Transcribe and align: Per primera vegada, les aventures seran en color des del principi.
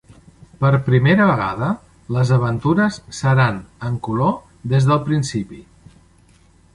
Per 0.61 0.69
primera 0.85 1.25
vegada, 1.31 1.67
les 2.15 2.31
aventures 2.37 2.97
seran 3.17 3.59
en 3.91 3.99
color 4.09 4.33
des 4.73 4.89
del 4.93 5.01
principi. 5.11 5.61